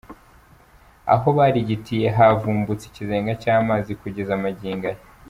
Aho 1.13 1.27
barigitiye 1.37 2.05
havubutse 2.15 2.83
ikizenga 2.87 3.31
cy’amazi 3.41 3.91
kugeza 4.01 4.43
magingo 4.43 4.85
aya. 4.91 5.01